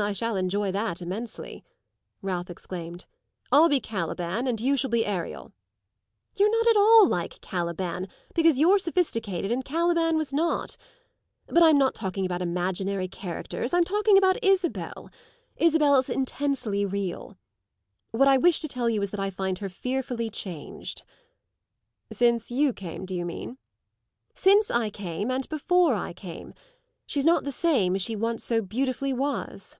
[0.00, 1.64] "I shall enjoy that immensely!"
[2.22, 3.06] Ralph exclaimed.
[3.50, 5.52] "I'll be Caliban and you shall be Ariel."
[6.36, 10.76] "You're not at all like Caliban, because you're sophisticated, and Caliban was not.
[11.48, 15.10] But I'm not talking about imaginary characters; I'm talking about Isabel.
[15.56, 17.36] Isabel's intensely real.
[18.12, 21.02] What I wish to tell you is that I find her fearfully changed."
[22.12, 23.58] "Since you came, do you mean?"
[24.34, 26.54] "Since I came and before I came.
[27.06, 29.78] She's not the same as she once so beautifully was."